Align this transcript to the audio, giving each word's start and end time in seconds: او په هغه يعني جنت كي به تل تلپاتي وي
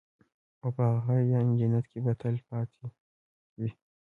او 0.61 0.69
په 0.75 0.83
هغه 1.05 1.13
يعني 1.33 1.51
جنت 1.59 1.85
كي 1.91 1.99
به 2.05 2.13
تل 2.21 2.35
تلپاتي 2.45 2.85
وي 3.59 3.69